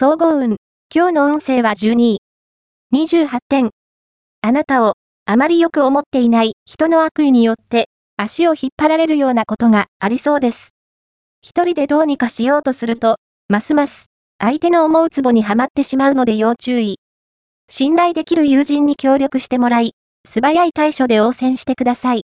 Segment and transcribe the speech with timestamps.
[0.00, 0.58] 総合運。
[0.94, 2.18] 今日の運勢は12位。
[2.94, 3.70] 28点。
[4.42, 4.92] あなたを、
[5.26, 10.68] あまりよく思っていない人の悪意によって、足を引っ張られるようなことがありそうです。
[11.42, 13.16] 一人でどうにかしようとすると、
[13.48, 14.06] ますます、
[14.38, 17.00] 相手の思うツボにはまってしまうので要注意。
[17.68, 19.94] 信頼できる友人に協力してもらい、
[20.24, 22.22] 素早い対処で応戦してください。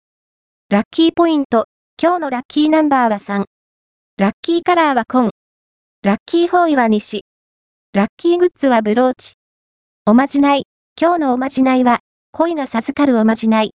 [0.71, 1.65] ラッキーポイント。
[2.01, 3.47] 今日のラッキーナンバーは3。
[4.17, 5.31] ラッキーカラーは紺。
[6.05, 7.25] ラッキーホーイは西。
[7.95, 9.35] ラッキーグッズはブローチ。
[10.05, 10.65] おまじない。
[11.01, 12.01] 今日のおまじないは、
[12.33, 13.71] 恋が授かるおまじない。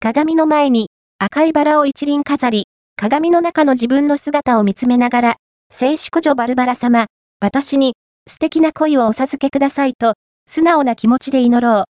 [0.00, 2.64] 鏡の前に赤いバラを一輪飾り、
[2.96, 5.36] 鏡の中の自分の姿を見つめながら、
[5.70, 7.08] 聖淑女バルバラ様、
[7.40, 7.92] 私に
[8.26, 10.14] 素敵な恋をお授けくださいと、
[10.48, 11.84] 素直な気持ちで祈ろう。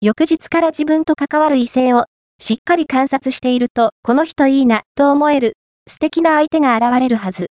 [0.00, 2.06] 翌日から自分と関わる異性を
[2.40, 7.48] しっかり観察していると、この人いいな、と思える、素敵な相手が現れるはず。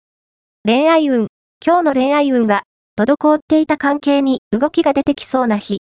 [0.64, 1.26] 恋愛運。
[1.66, 2.62] 今日の恋愛運は、
[2.98, 5.80] 滞っていた関係に動きが出てきそうな日。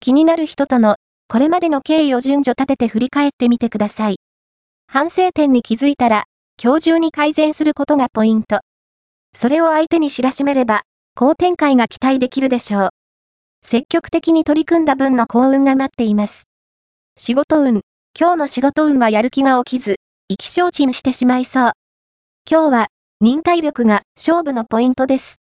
[0.00, 0.96] 気になる人との、
[1.28, 4.16] これまでの経緯を順序立てて振り返ってみてください。
[4.86, 6.24] 反省点に気づいたら、
[6.62, 8.60] 今日中に改善することがポイント。
[9.34, 10.82] それを相手に知らしめれば、
[11.14, 12.88] 好展開が期待できるでしょう。
[13.64, 16.44] 積極的に取り組んだ分の幸運が待っています。
[17.16, 17.82] 仕事運。
[18.18, 19.96] 今日の仕事運はやる気が起きず、
[20.28, 21.72] 意気消沈してしまいそう。
[22.50, 22.86] 今日は、
[23.20, 25.41] 忍耐力が勝負のポイントです。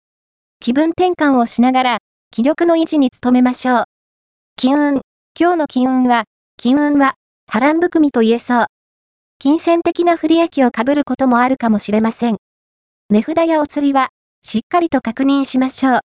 [0.61, 1.99] 気分転換をしながら、
[2.31, 3.85] 気力の維持に努めましょう。
[4.57, 5.01] 金運。
[5.39, 6.25] 今日の金運は、
[6.57, 7.15] 金運は、
[7.47, 8.67] 波乱含みと言えそう。
[9.39, 12.37] 金銭的な不利益を被ることもあるかもしれません。
[13.11, 14.09] 値札やお釣りは、
[14.43, 16.01] しっかりと確認しましょう。